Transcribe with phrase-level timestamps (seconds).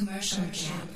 [0.00, 0.88] Commercial Jam.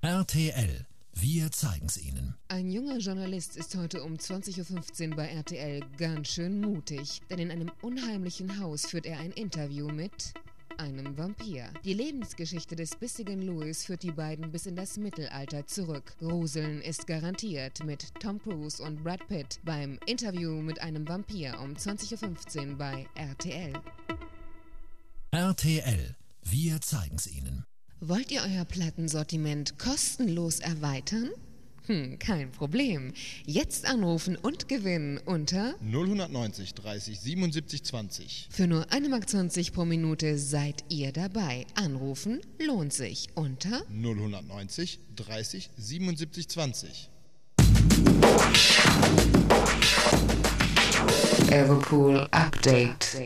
[0.00, 0.86] RTL.
[1.12, 2.36] Wir zeigen's Ihnen.
[2.46, 7.50] Ein junger Journalist ist heute um 20.15 Uhr bei RTL ganz schön mutig, denn in
[7.50, 10.34] einem unheimlichen Haus führt er ein Interview mit
[10.78, 11.64] einem Vampir.
[11.84, 16.14] Die Lebensgeschichte des bissigen Louis führt die beiden bis in das Mittelalter zurück.
[16.20, 21.72] Gruseln ist garantiert mit Tom Cruise und Brad Pitt beim Interview mit einem Vampir um
[21.72, 23.72] 20.15 Uhr bei RTL.
[25.36, 26.16] RTL.
[26.44, 27.66] Wir zeigen's Ihnen.
[28.00, 31.28] Wollt ihr euer Plattensortiment kostenlos erweitern?
[31.84, 33.12] Hm, kein Problem.
[33.44, 38.48] Jetzt anrufen und gewinnen unter 090 30 77 20.
[38.50, 41.66] Für nur 1,20 Mark pro Minute seid ihr dabei.
[41.74, 47.10] Anrufen lohnt sich unter 090 30 77 20.
[51.50, 53.18] Everpool Update.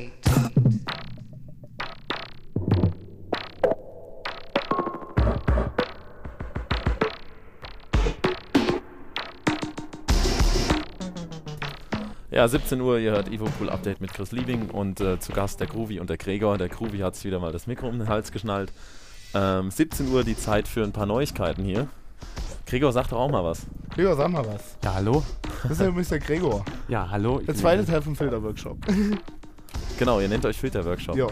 [12.33, 15.59] Ja, 17 Uhr, ihr hört Evo Pool Update mit Chris Liebing und äh, zu Gast
[15.59, 16.59] der Groovy und der Gregor.
[16.59, 18.73] Der Groovy hat sich wieder mal das Mikro um den Hals geschnallt.
[19.35, 21.89] Ähm, 17 Uhr die Zeit für ein paar Neuigkeiten hier.
[22.67, 23.67] Gregor, sag doch auch mal was.
[23.97, 24.77] Gregor, sag mal was.
[24.85, 25.25] Ja, hallo?
[25.65, 26.65] Das ist ja übrigens der Gregor.
[26.87, 27.41] Ja, hallo.
[27.41, 28.79] Der zweite Teil vom Filterworkshop.
[29.99, 31.17] Genau, ihr nennt euch Filterworkshop.
[31.17, 31.27] Ja,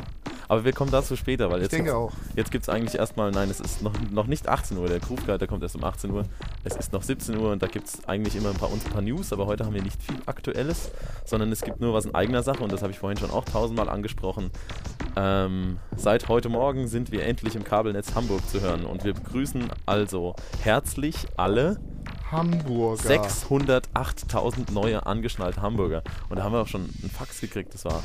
[0.49, 2.13] Aber wir kommen dazu später, weil ich jetzt, denke auch.
[2.35, 4.89] jetzt gibt es eigentlich erstmal, nein, es ist noch, noch nicht 18 Uhr.
[4.89, 6.25] Der Groove der kommt erst um 18 Uhr.
[6.65, 8.93] Es ist noch 17 Uhr und da gibt es eigentlich immer ein paar, uns ein
[8.93, 10.91] paar News, aber heute haben wir nicht viel Aktuelles,
[11.25, 13.45] sondern es gibt nur was in eigener Sache und das habe ich vorhin schon auch
[13.45, 14.51] tausendmal angesprochen.
[15.17, 19.69] Ähm, seit heute Morgen sind wir endlich im Kabelnetz Hamburg zu hören und wir begrüßen
[19.85, 21.79] also herzlich alle
[22.31, 23.03] Hamburger.
[23.03, 26.03] 608.000 neue angeschnallte Hamburger.
[26.29, 27.73] Und da haben wir auch schon einen Fax gekriegt.
[27.75, 28.03] Das war,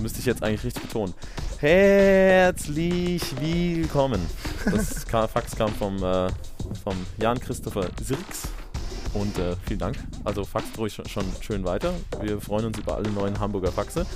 [0.00, 1.14] müsste ich jetzt eigentlich richtig betonen.
[1.58, 4.20] Herzlich willkommen.
[4.64, 6.28] Das Fax kam vom, äh,
[6.82, 8.48] vom Jan Christopher Sirks.
[9.14, 9.96] Und äh, vielen Dank.
[10.24, 11.92] Also faxt ruhig schon schön weiter.
[12.20, 14.06] Wir freuen uns über alle neuen Hamburger Faxe.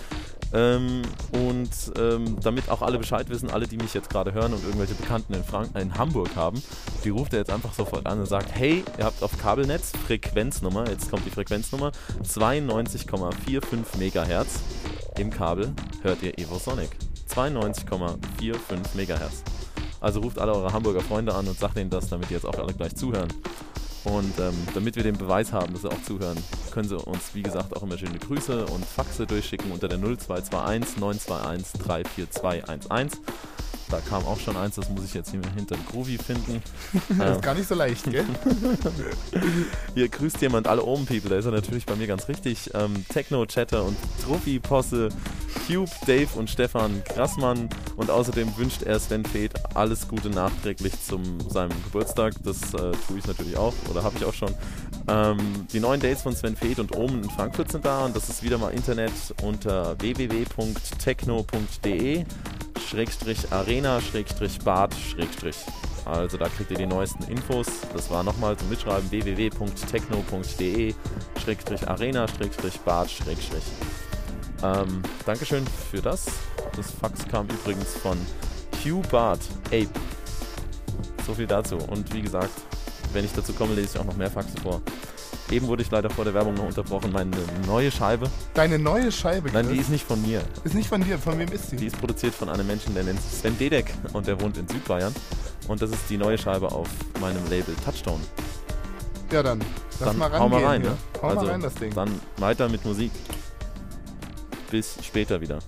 [0.54, 4.62] Ähm, und ähm, damit auch alle Bescheid wissen, alle, die mich jetzt gerade hören und
[4.64, 6.62] irgendwelche Bekannten in, Frank in Hamburg haben,
[7.04, 10.88] die ruft er jetzt einfach sofort an und sagt, hey, ihr habt auf Kabelnetz Frequenznummer,
[10.88, 11.90] jetzt kommt die Frequenznummer,
[12.22, 14.60] 92,45 Megahertz.
[15.18, 15.72] Im Kabel
[16.02, 16.90] hört ihr Evo Sonic.
[17.28, 18.16] 92,45
[18.94, 19.42] Megahertz.
[20.00, 22.58] Also ruft alle eure Hamburger Freunde an und sagt ihnen das, damit die jetzt auch
[22.58, 23.28] alle gleich zuhören.
[24.04, 26.36] Und ähm, damit wir den Beweis haben, dass sie auch zuhören,
[26.70, 30.98] können sie uns, wie gesagt, auch immer schöne Grüße und Faxe durchschicken unter der 0221
[30.98, 33.20] 921 34211.
[33.90, 36.62] Da kam auch schon eins, das muss ich jetzt hier hinter Groovy finden.
[37.18, 38.24] Das ist gar nicht so leicht, gell?
[39.94, 42.70] hier grüßt jemand alle Omen People, da ist er natürlich bei mir ganz richtig.
[42.74, 45.08] Ähm, Techno, Chatter und Trophy Posse,
[45.66, 51.40] Cube, Dave und Stefan Grassmann und außerdem wünscht er Sven Feth alles Gute nachträglich zum
[51.48, 52.34] seinem Geburtstag.
[52.44, 54.54] Das äh, tue ich natürlich auch oder habe ich auch schon.
[55.08, 58.28] Ähm, die neuen Dates von Sven Feth und Omen in Frankfurt sind da und das
[58.28, 59.12] ist wieder mal Internet
[59.42, 60.64] unter www.techno.de
[62.88, 63.73] Schrägstrich Arena
[64.94, 65.56] Schrägstrich.
[66.04, 67.66] Also da kriegt ihr die neuesten Infos.
[67.92, 70.94] Das war nochmal zum Mitschreiben www.techno.de
[71.42, 73.64] Schrägstrich Arena Schrägstrich Bad Schrägstrich.
[74.62, 76.26] Ähm, Dankeschön für das.
[76.76, 78.18] Das Fax kam übrigens von
[78.82, 79.88] Q-Bart Ape.
[81.26, 81.76] So viel dazu.
[81.76, 82.52] Und wie gesagt,
[83.14, 84.80] wenn ich dazu komme, lese ich auch noch mehr Faxe vor.
[85.50, 87.12] Eben wurde ich leider vor der Werbung noch unterbrochen.
[87.12, 87.30] Meine
[87.66, 90.42] neue Scheibe, Deine neue Scheibe, nein, die ist nicht von mir.
[90.64, 91.18] ist nicht von dir.
[91.18, 91.86] Von wem ist Die sie?
[91.86, 95.14] ist produziert von einem Menschen, der nennt sich Sven Dedek und der wohnt in Südbayern.
[95.68, 96.88] Und das ist die neue Scheibe auf
[97.20, 98.20] meinem Label Touchstone.
[99.30, 99.60] Ja, dann.
[100.00, 100.40] Lass Dann mal rangehen.
[100.42, 100.96] hau mal rein, ne?
[101.22, 101.94] Hau also, mal rein, das Ding.
[101.94, 103.10] Dann weiter mit Musik.
[104.70, 105.58] Bis später wieder.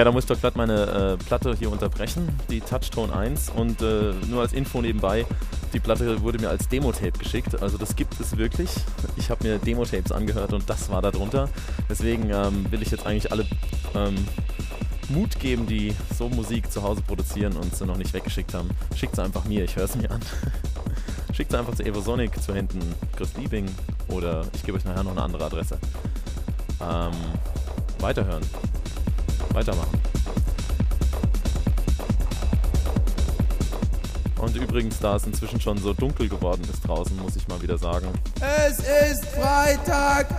[0.00, 3.50] Ja, da muss ich doch glatt meine äh, Platte hier unterbrechen, die Touchtone 1.
[3.50, 5.26] Und äh, nur als Info nebenbei,
[5.74, 7.60] die Platte wurde mir als Demo-Tape geschickt.
[7.60, 8.70] Also das gibt es wirklich.
[9.16, 11.50] Ich habe mir Demo-Tapes angehört und das war da drunter.
[11.90, 13.44] Deswegen ähm, will ich jetzt eigentlich alle
[13.94, 14.14] ähm,
[15.10, 18.70] Mut geben, die so Musik zu Hause produzieren und sie noch nicht weggeschickt haben.
[18.96, 20.22] Schickt sie einfach mir, ich höre es mir an.
[21.34, 22.80] Schickt sie einfach zu Evosonic, zu hinten
[23.18, 23.66] Chris Liebing
[24.08, 25.78] oder ich gebe euch nachher noch eine andere Adresse.
[26.80, 27.12] Ähm,
[27.98, 28.44] weiterhören.
[29.60, 30.00] Weitermachen.
[34.38, 37.76] Und übrigens, da es inzwischen schon so dunkel geworden ist draußen, muss ich mal wieder
[37.76, 38.08] sagen.
[38.40, 40.32] Es ist Freitagabend!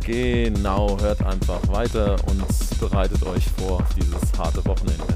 [0.00, 2.42] Genau, hört einfach weiter und
[2.80, 5.13] bereitet euch vor auf dieses harte Wochenende.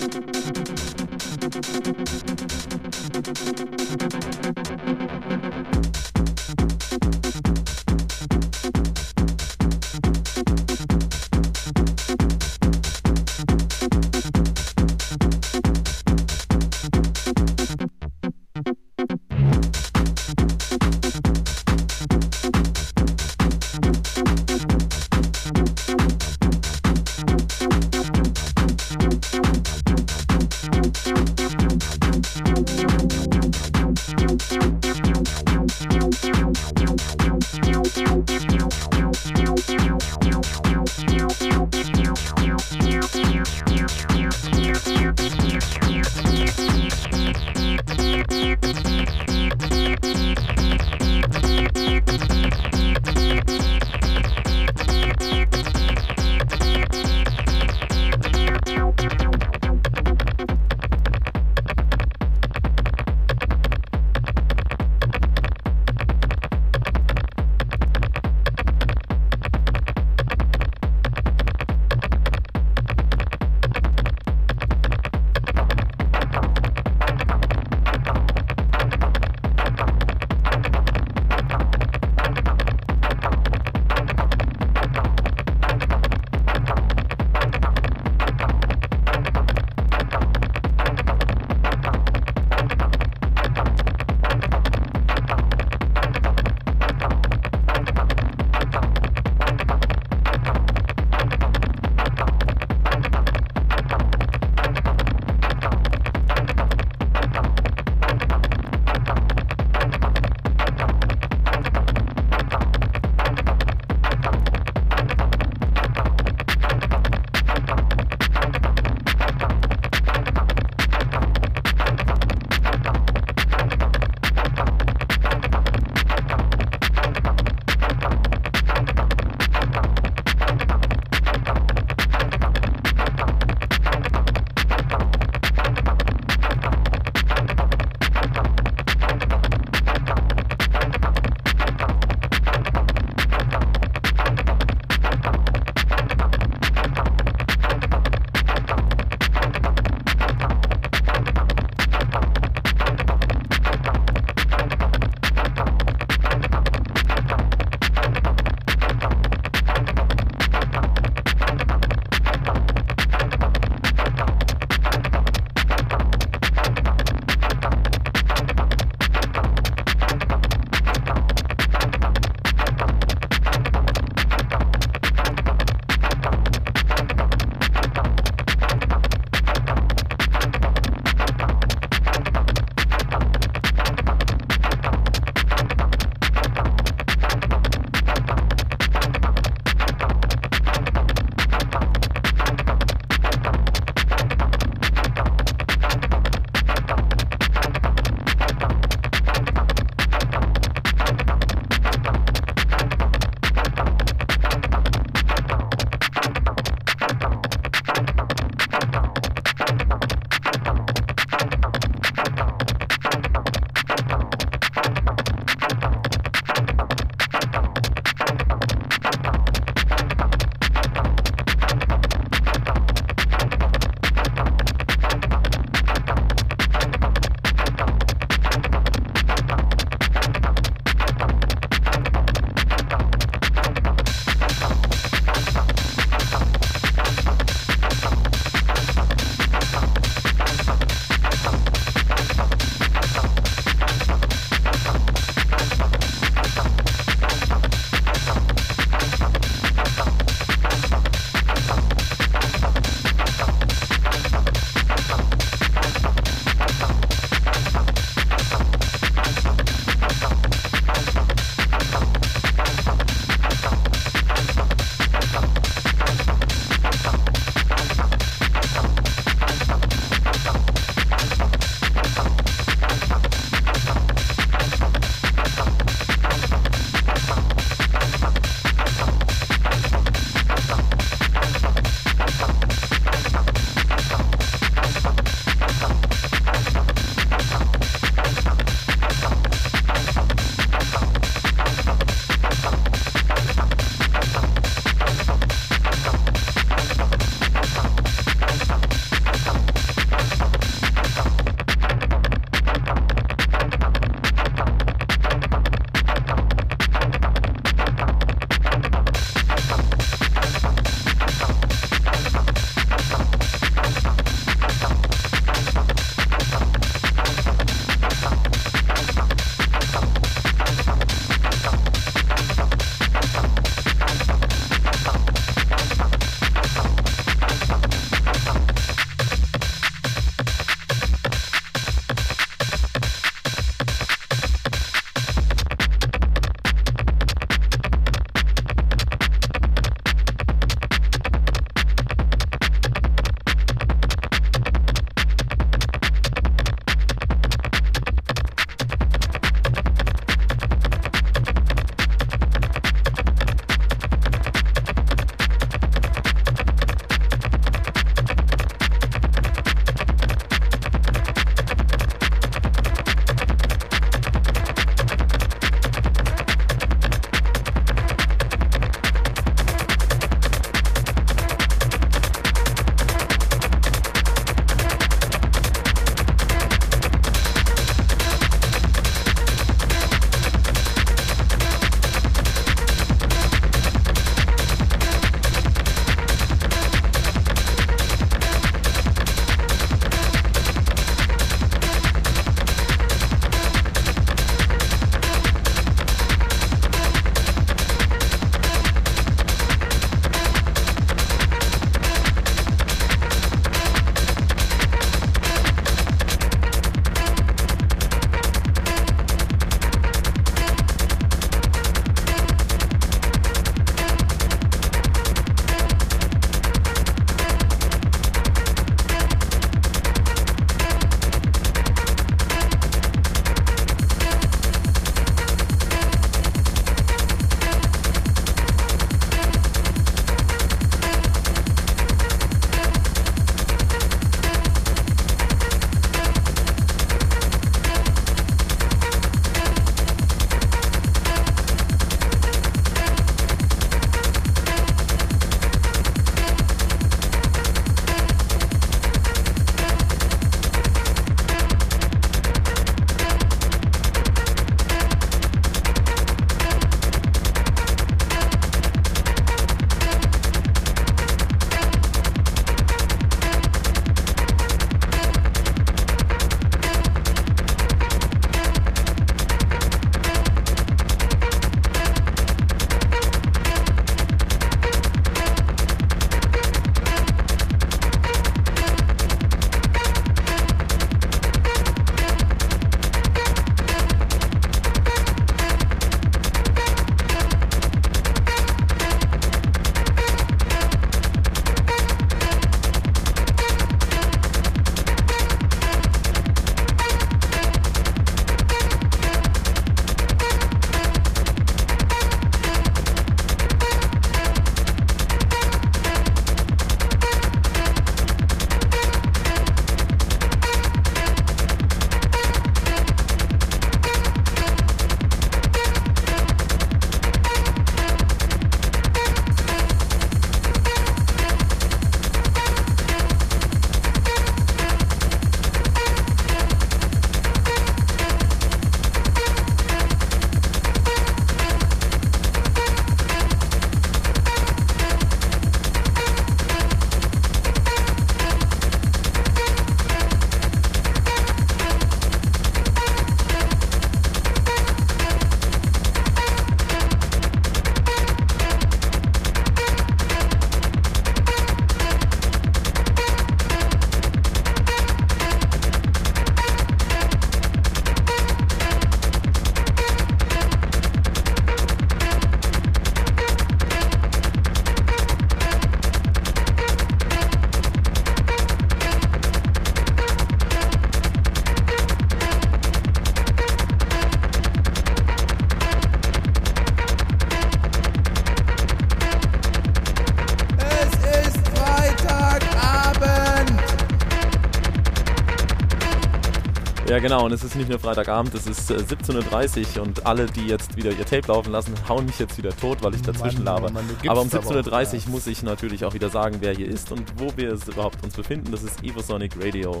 [587.18, 587.46] Ja, genau.
[587.46, 590.96] Und es ist nicht nur Freitagabend, es ist äh, 17.30 Uhr und alle, die jetzt
[590.96, 593.88] wieder ihr Tape laufen lassen, hauen mich jetzt wieder tot, weil ich dazwischen laber.
[593.88, 597.24] Aber um aber 17.30 Uhr muss ich natürlich auch wieder sagen, wer hier ist und
[597.36, 598.70] wo wir es überhaupt uns befinden.
[598.70, 600.00] Das ist Evosonic Radio.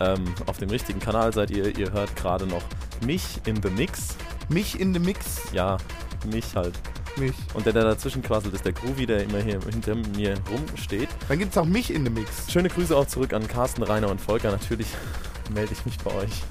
[0.00, 1.78] Ähm, auf dem richtigen Kanal seid ihr.
[1.78, 2.62] Ihr hört gerade noch
[3.06, 4.16] mich in the Mix.
[4.48, 5.42] Mich in the Mix.
[5.52, 5.76] Ja,
[6.32, 6.74] mich halt.
[7.16, 7.34] Mich.
[7.54, 11.10] Und der, der dazwischen quasselt, ist der Groovy, der immer hier hinter mir rumsteht.
[11.28, 12.50] Dann gibt es auch mich in the Mix.
[12.50, 14.50] Schöne Grüße auch zurück an Carsten, Rainer und Volker.
[14.50, 14.88] Natürlich
[15.54, 16.42] melde ich mich bei euch.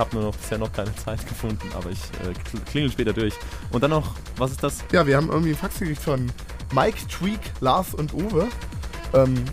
[0.00, 3.12] Ich habe nur noch bisher noch keine Zeit gefunden, aber ich äh, kl- klingel später
[3.12, 3.34] durch.
[3.70, 4.78] Und dann noch, was ist das?
[4.92, 6.32] Ja, wir haben irgendwie einen Fax gekriegt von
[6.72, 8.48] Mike, Tweak, Lars und Uwe.
[9.12, 9.44] Ähm,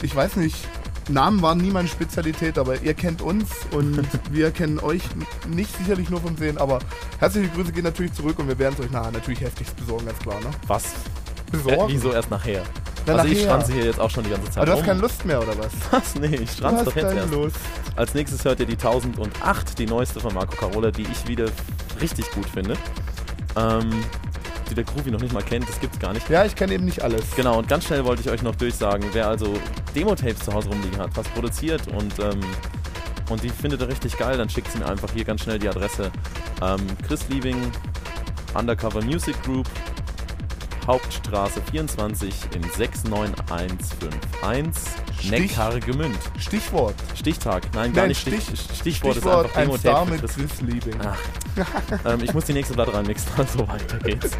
[0.00, 0.56] ich weiß nicht,
[1.10, 4.00] Namen waren nie meine Spezialität, aber ihr kennt uns und
[4.32, 5.02] wir kennen euch
[5.50, 6.78] nicht sicherlich nur vom Sehen, aber
[7.18, 10.18] herzliche Grüße gehen natürlich zurück und wir werden es euch nachher natürlich heftigst besorgen, ganz
[10.20, 10.50] klar, ne?
[10.66, 10.84] Was?
[10.84, 11.92] Äh, Besorgen?
[11.92, 12.62] wieso erst nachher?
[13.06, 14.86] Na, also ich schranze hier jetzt auch schon die ganze Zeit Aber du hast rum.
[14.86, 15.72] keine Lust mehr, oder was?
[15.90, 16.14] Was?
[16.16, 17.30] Nee, ich hast doch jetzt erst.
[17.32, 17.56] Lust.
[17.96, 21.46] Als nächstes hört ihr die 1008, die neueste von Marco Carola, die ich wieder
[22.00, 22.74] richtig gut finde.
[23.56, 24.04] Ähm,
[24.70, 26.28] die der Groovy noch nicht mal kennt, das gibt's gar nicht.
[26.30, 27.24] Ja, ich kenne eben nicht alles.
[27.34, 29.54] Genau, und ganz schnell wollte ich euch noch durchsagen, wer also
[29.94, 32.40] Demo-Tapes zu Hause rumliegen hat, was produziert und, ähm,
[33.28, 35.68] und die findet ihr richtig geil, dann schickt sie mir einfach hier ganz schnell die
[35.68, 36.12] Adresse.
[36.62, 37.56] Ähm, Chris Liebing,
[38.54, 39.68] Undercover Music Group,
[40.86, 44.82] Hauptstraße 24 in 69151,
[45.18, 46.18] Stich- Neckargemünd.
[46.38, 46.94] Stichwort.
[47.14, 50.60] Stichtag, nein, gar Nein, nicht Stich, Stich- Stichwort, ist Stichwort einfach ein Star mit Chris-
[50.62, 50.96] Liebing.
[51.04, 51.18] Ach.
[52.06, 54.30] ähm, ich muss die nächste Platte reinmixen, also weiter geht's.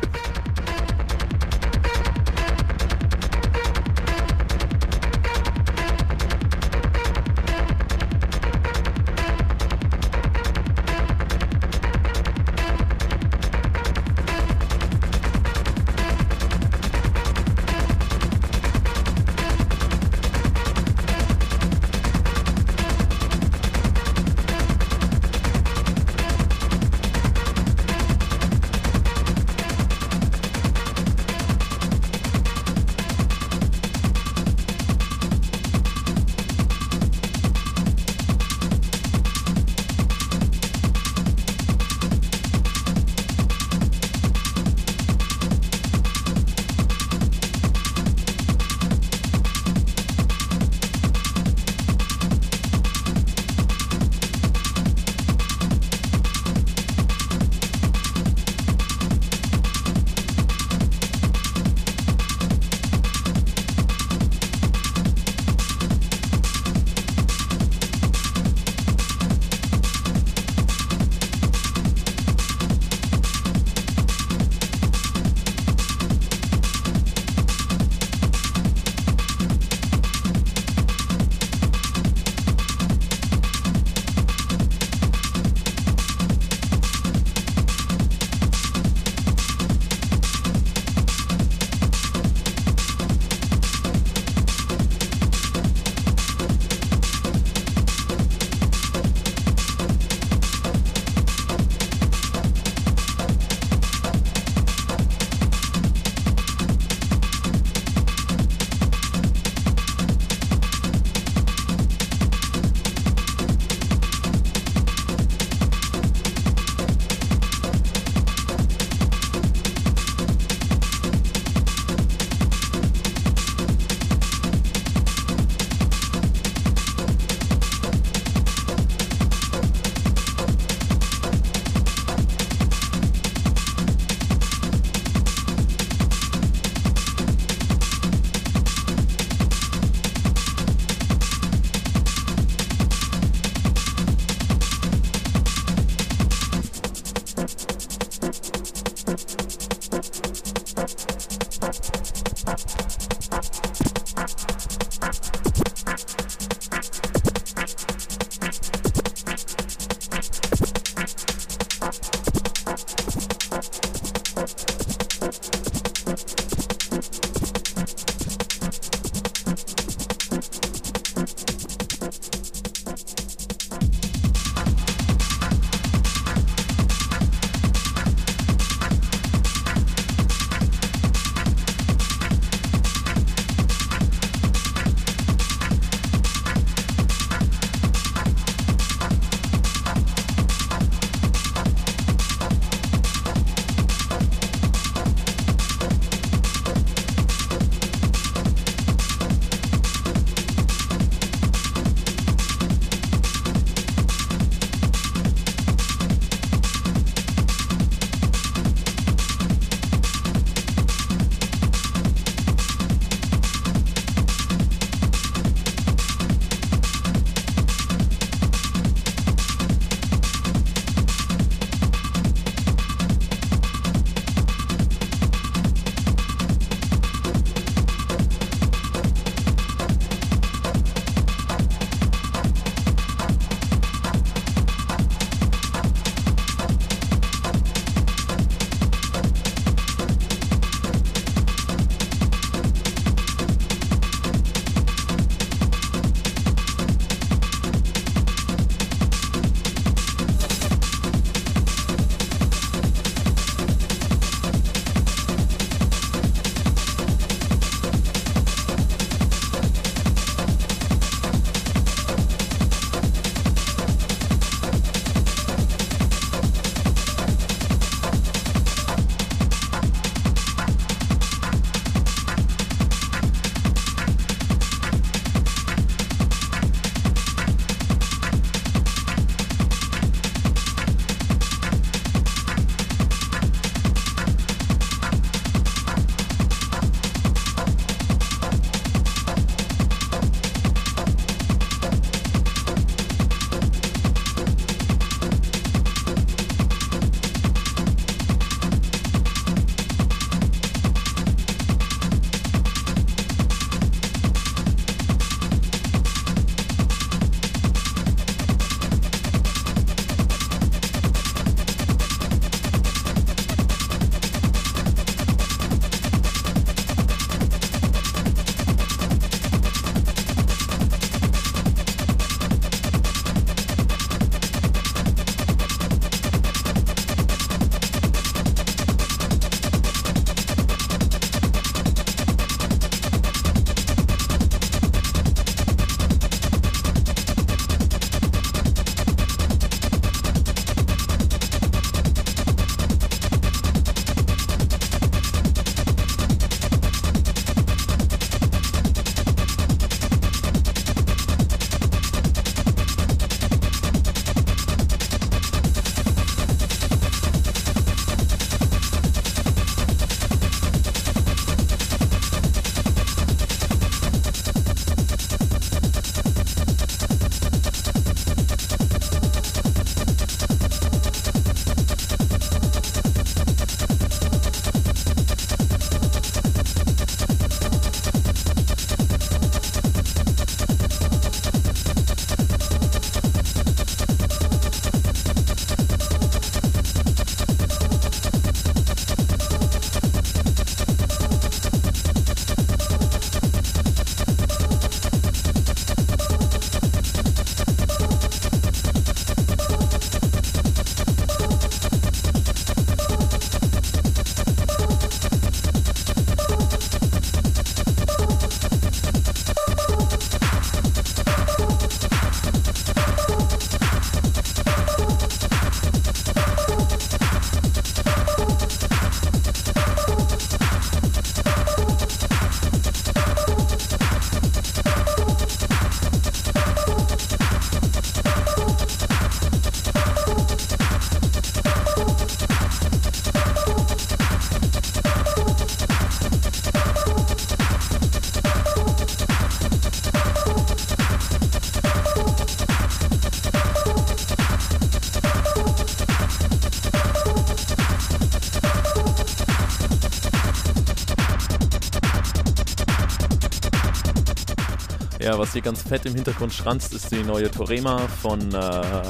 [455.50, 459.02] Was hier ganz fett im Hintergrund schranzt, ist die neue Torema von äh,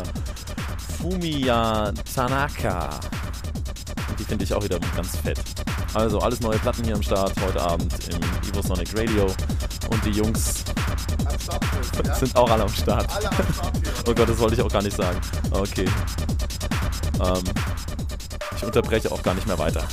[0.98, 2.98] Fumiya Tanaka.
[4.18, 5.38] Die finde ich auch wieder ganz fett.
[5.92, 9.26] Also alles neue Platten hier am Start heute Abend im Evo Sonic Radio.
[9.90, 10.64] Und die Jungs
[12.18, 13.10] sind auch alle am Start.
[14.06, 15.20] Oh Gott, das wollte ich auch gar nicht sagen.
[15.50, 15.84] Okay.
[17.22, 17.44] Ähm,
[18.56, 19.86] ich unterbreche auch gar nicht mehr weiter.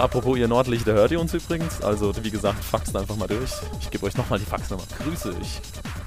[0.00, 1.82] Apropos ihr Nordlichter, hört ihr uns übrigens?
[1.82, 3.50] Also, wie gesagt, faxt einfach mal durch.
[3.80, 4.84] Ich gebe euch nochmal die Faxnummer.
[5.02, 5.34] Grüße.
[5.40, 5.60] Ich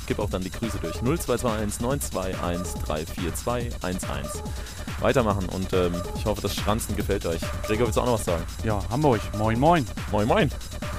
[0.08, 0.96] gebe auch dann die Grüße durch.
[0.96, 4.44] 0221 921 342 11.
[5.00, 7.42] Weitermachen und ähm, ich hoffe, das Schranzen gefällt euch.
[7.66, 8.44] Gregor, willst du auch noch was sagen?
[8.64, 9.22] Ja, Hamburg.
[9.38, 9.86] Moin, moin.
[10.12, 10.52] Moin, moin.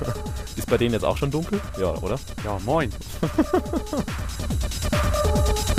[0.56, 1.60] Ist bei denen jetzt auch schon dunkel?
[1.78, 2.18] Ja, oder?
[2.44, 2.90] Ja, moin.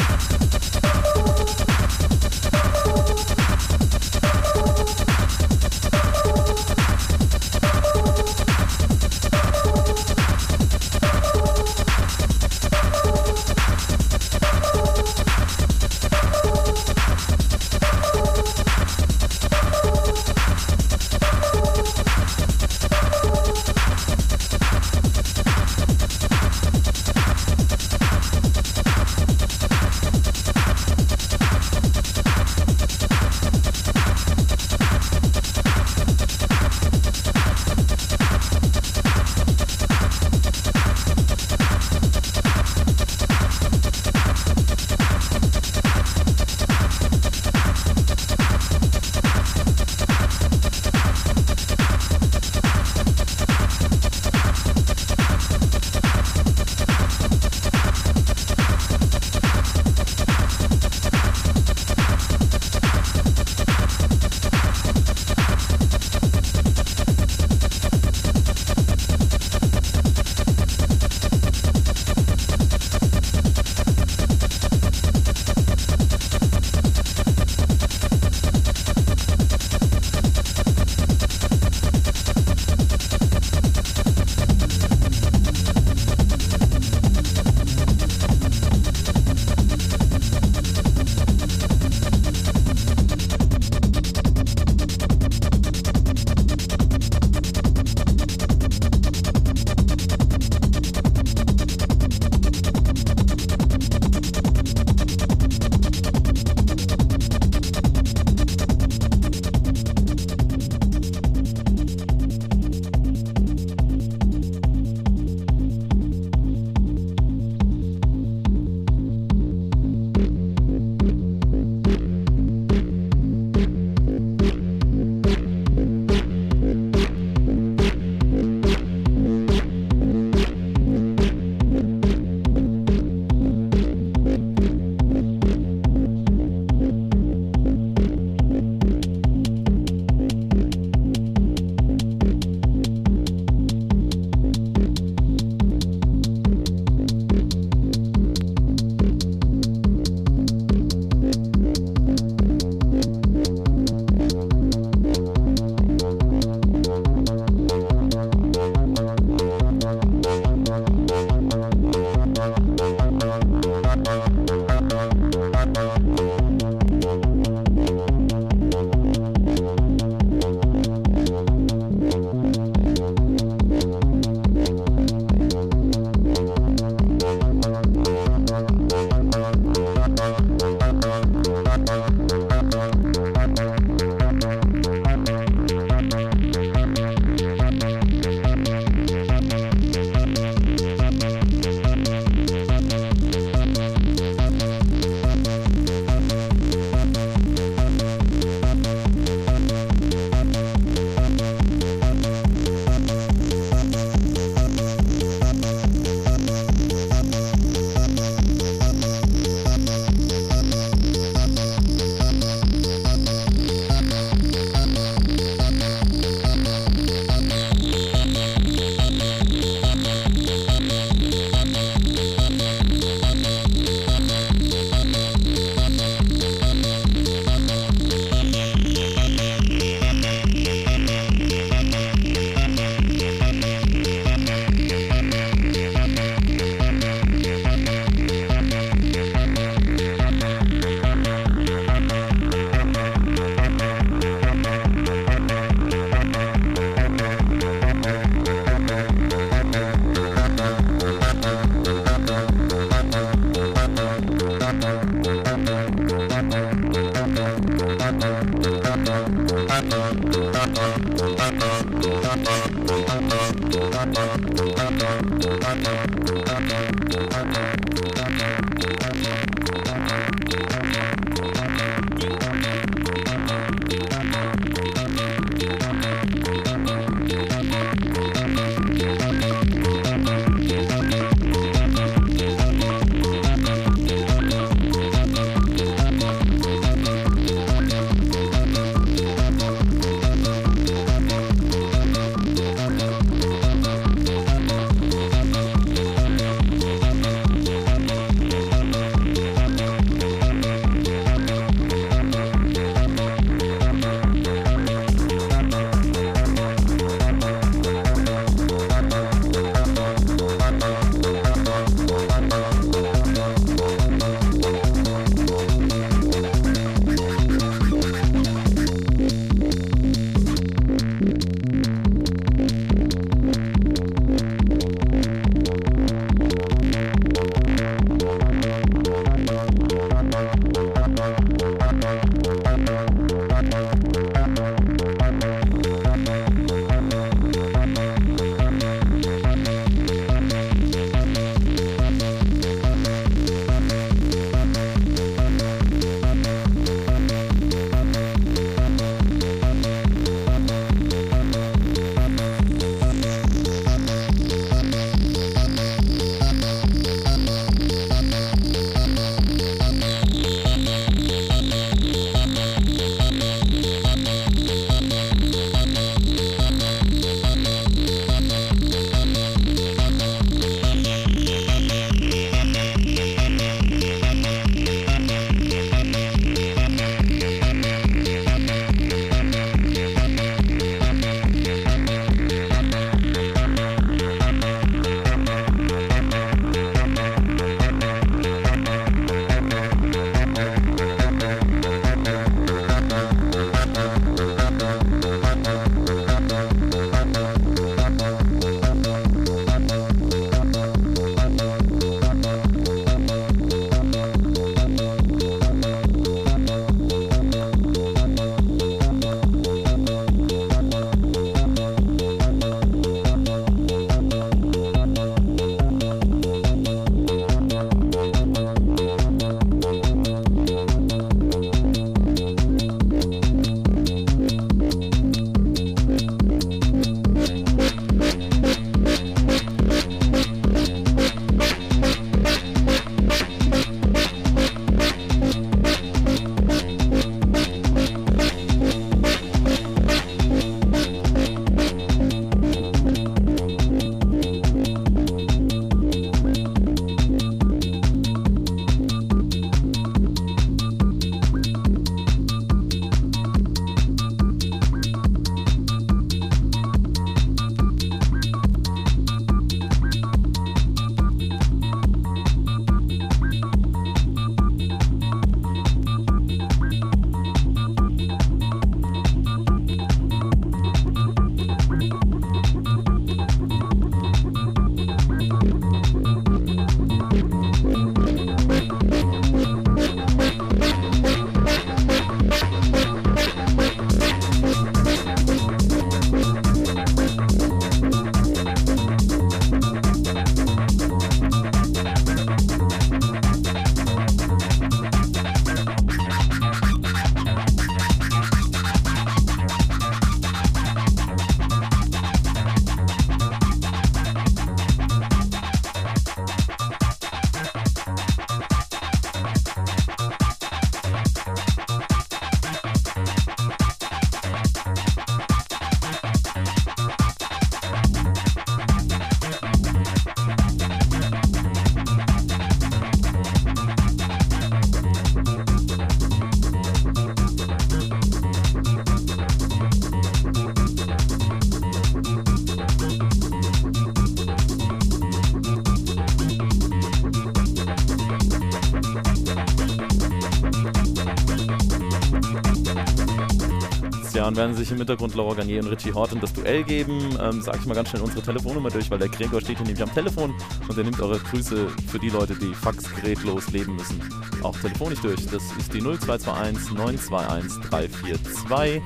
[544.36, 547.38] Jahren werden sich im Hintergrund Laura Garnier und Richie Horton das Duell geben.
[547.42, 550.04] Ähm, sag ich mal ganz schnell unsere Telefonnummer durch, weil der Gregor steht hier nämlich
[550.04, 550.54] am Telefon
[550.88, 554.22] und er nimmt eure Grüße für die Leute, die faxgerätlos leben müssen,
[554.62, 555.46] auch telefonisch durch.
[555.48, 559.02] Das ist die 0221 921 342.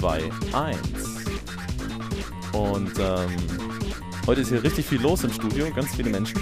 [0.00, 0.78] 2, 1.
[2.52, 3.36] Und ähm,
[4.26, 6.40] heute ist hier richtig viel los im Studio, ganz viele Menschen.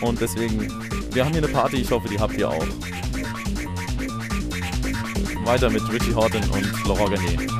[0.00, 0.72] Und deswegen,
[1.12, 2.66] wir haben hier eine Party, ich hoffe, die habt ihr auch.
[5.46, 7.55] Weiter mit Richie Horton und Laurent Garnier.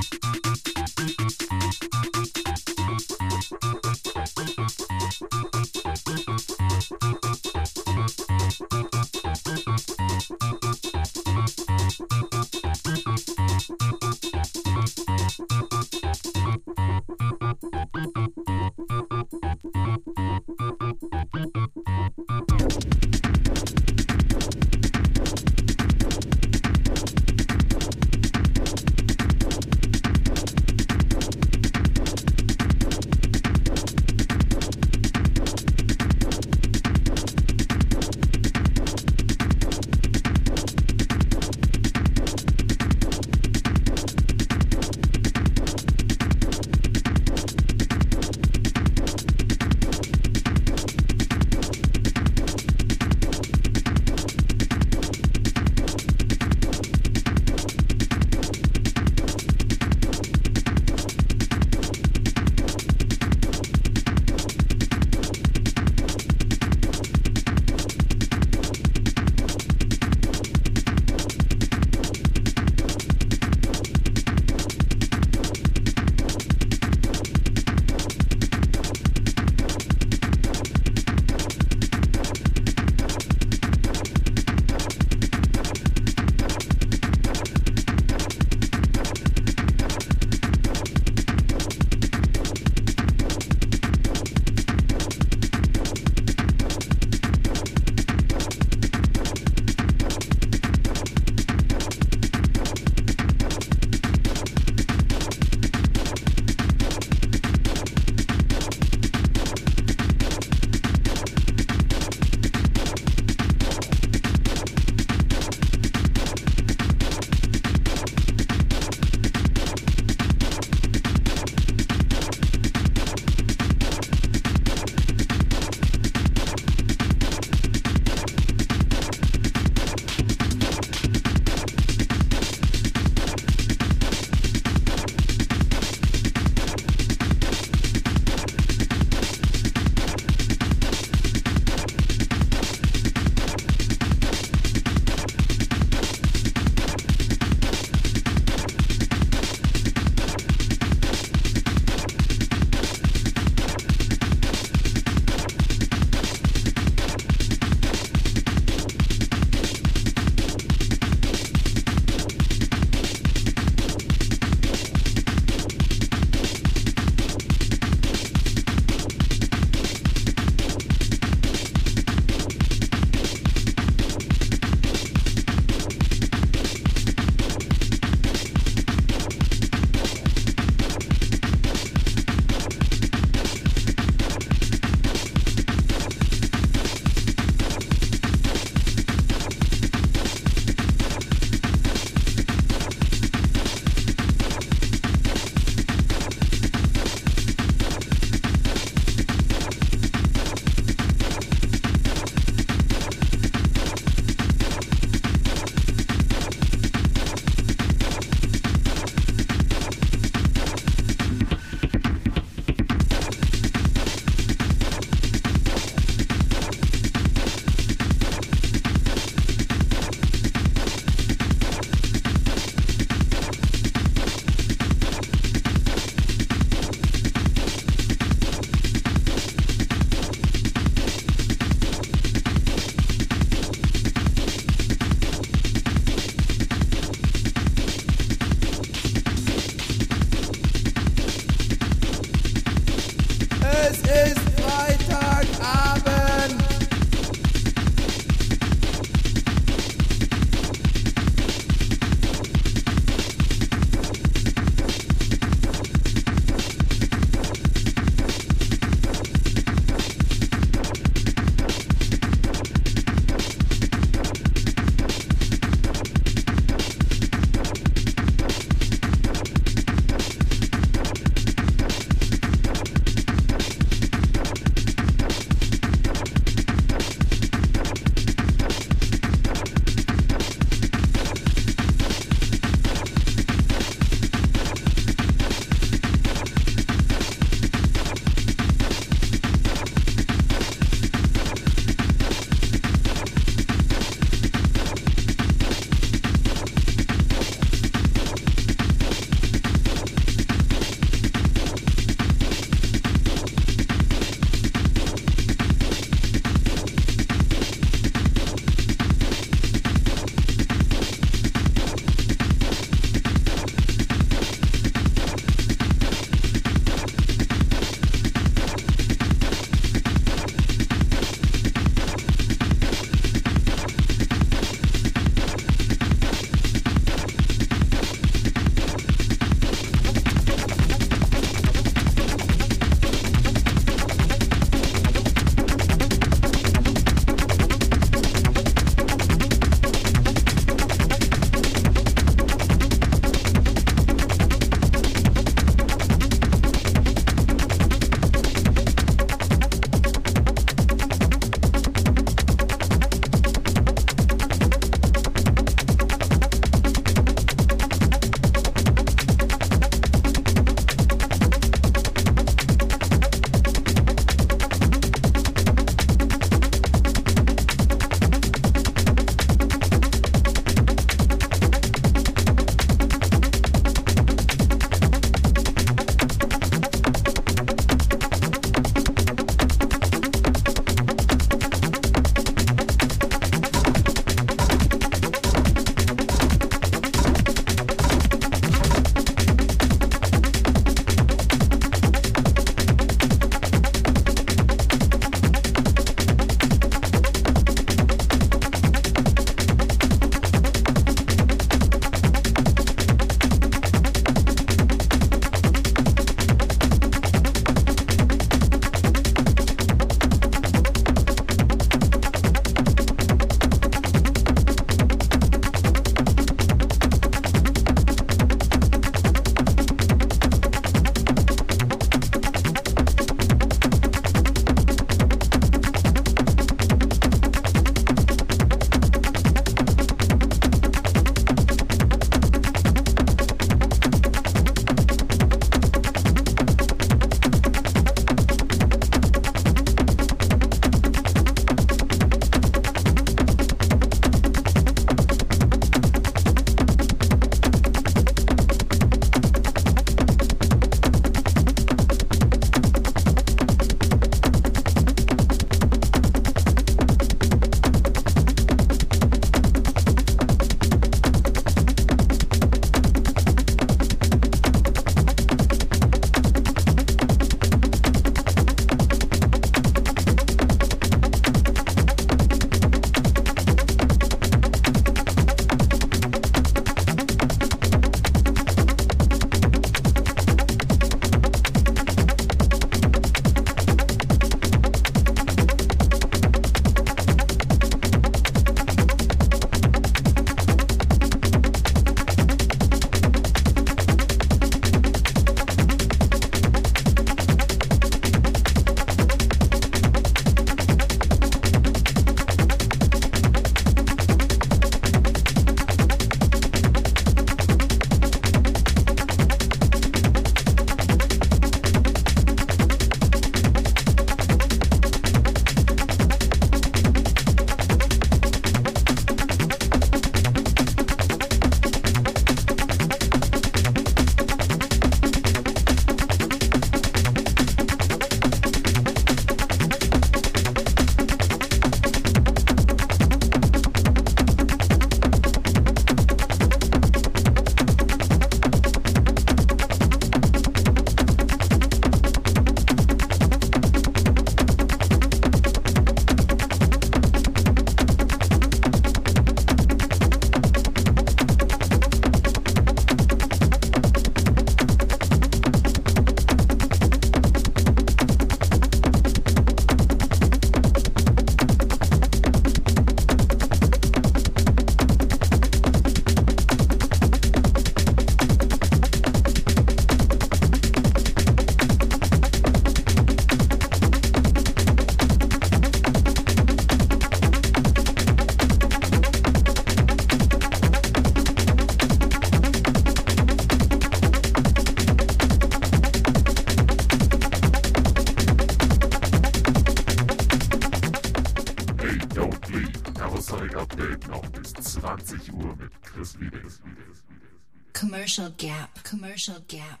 [599.36, 600.00] Commercial Gap.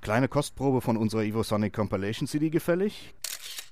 [0.00, 3.14] Kleine Kostprobe von unserer Evosonic Compilation CD gefällig?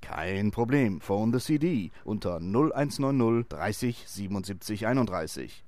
[0.00, 1.00] Kein Problem.
[1.00, 5.64] Phone the CD unter 0190 30 77 31.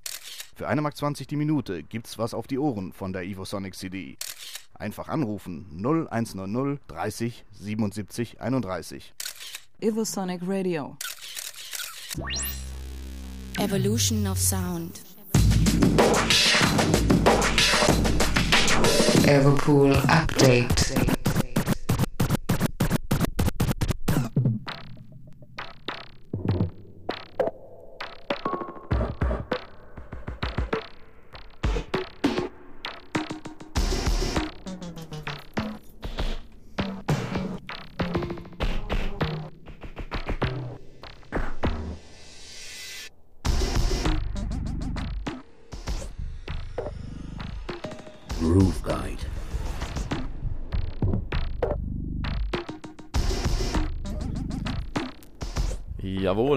[0.54, 4.16] Für 1,20 Mark die Minute gibt's was auf die Ohren von der Evosonic CD.
[4.74, 9.12] Einfach anrufen 0190 30 77 31.
[9.80, 10.96] Evosonic Radio.
[13.58, 15.00] Evolution of Sound.
[19.26, 21.11] Everpool Update.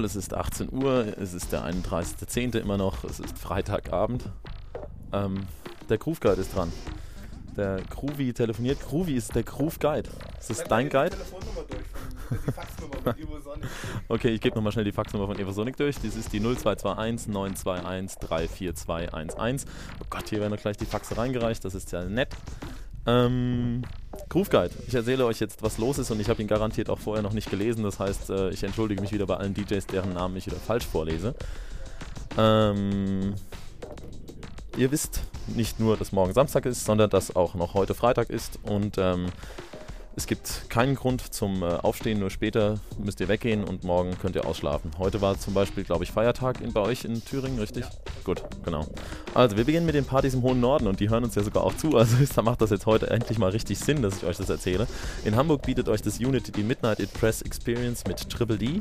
[0.06, 2.58] Es ist 18 Uhr, es ist der 31.10.
[2.60, 4.30] immer noch, es ist Freitagabend.
[5.12, 5.48] Ähm,
[5.90, 6.72] der Groove Guide ist dran.
[7.58, 8.82] Der Groovy telefoniert.
[8.82, 10.10] Groovy ist der Groove Guide.
[10.40, 11.16] Ist das dein Guide?
[11.16, 12.42] Durch.
[12.46, 13.70] Die Faxnummer von Evosonic.
[14.08, 15.96] Okay, ich gebe nochmal schnell die Faxnummer von Evasonic durch.
[15.96, 19.66] Das ist die 0221 921 34211.
[20.02, 21.64] Oh Gott, hier werden gleich die Faxe reingereicht.
[21.64, 22.30] Das ist ja nett.
[23.06, 23.84] Ähm,
[24.36, 24.72] Groove Guide.
[24.86, 27.32] Ich erzähle euch jetzt, was los ist und ich habe ihn garantiert auch vorher noch
[27.32, 27.86] nicht gelesen.
[27.86, 30.86] Das heißt, äh, ich entschuldige mich wieder bei allen DJs, deren Namen ich wieder falsch
[30.86, 31.34] vorlese.
[32.38, 33.34] Ähm,
[34.76, 38.60] ihr wisst nicht nur, dass morgen Samstag ist, sondern dass auch noch heute Freitag ist
[38.64, 39.28] und ähm,
[40.18, 44.36] es gibt keinen Grund zum äh, Aufstehen, nur später müsst ihr weggehen und morgen könnt
[44.36, 44.92] ihr ausschlafen.
[44.98, 47.86] Heute war zum Beispiel, glaube ich, Feiertag in, bei euch in Thüringen, richtig?
[48.26, 48.86] Gut, genau.
[49.36, 51.66] Also, wir beginnen mit den Partys im hohen Norden und die hören uns ja sogar
[51.66, 51.98] auch zu.
[51.98, 54.88] Also, da macht das jetzt heute endlich mal richtig Sinn, dass ich euch das erzähle.
[55.26, 58.80] In Hamburg bietet euch das Unity die Midnight It Press Experience mit Triple D.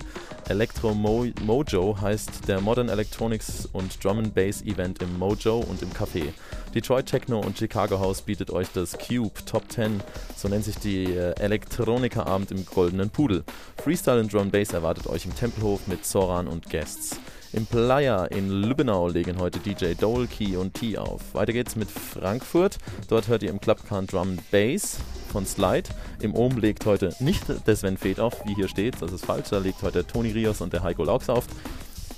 [0.49, 5.83] Electro Mo Mojo heißt der Modern Electronics und Drum and Bass Event im Mojo und
[5.83, 6.33] im Café.
[6.73, 10.01] Detroit Techno und Chicago House bietet euch das Cube Top 10,
[10.37, 13.43] so nennt sich die äh, Elektronikerabend im Goldenen Pudel.
[13.83, 17.19] Freestyle und Drum Bass erwartet euch im Tempelhof mit Zoran und Guests.
[17.55, 21.21] Im Playa in Lübbenau legen heute DJ Dole, Key und T auf.
[21.35, 22.79] Weiter geht's mit Frankfurt.
[23.09, 24.97] Dort hört ihr im Clubcan Drum Bass
[25.31, 25.89] von Slide.
[26.21, 29.01] Im Ohm legt heute nicht der Sven Feth auf, wie hier steht.
[29.01, 29.51] Das ist falsch.
[29.51, 31.47] Da legt heute Toni Rios und der Heiko Laux auf.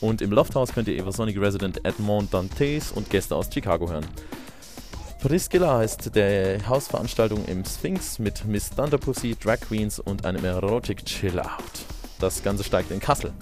[0.01, 4.07] Und im Lofthouse könnt ihr Evasonic Resident Edmond Dantes und Gäste aus Chicago hören.
[5.21, 11.39] Priscilla heißt der Hausveranstaltung im Sphinx mit Miss Thunderpussy, Drag Queens und einem Erotic Chill
[11.39, 11.51] Out.
[12.21, 13.35] Das Ganze steigt in Kassel.